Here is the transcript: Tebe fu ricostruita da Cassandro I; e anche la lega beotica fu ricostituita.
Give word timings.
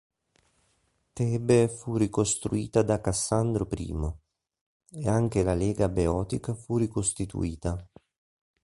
Tebe 1.13 1.67
fu 1.67 1.95
ricostruita 1.95 2.81
da 2.81 2.99
Cassandro 2.99 3.67
I; 3.69 4.13
e 4.93 5.07
anche 5.07 5.43
la 5.43 5.53
lega 5.53 5.89
beotica 5.89 6.55
fu 6.55 6.77
ricostituita. 6.77 7.87